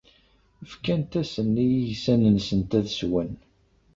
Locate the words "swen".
2.97-3.31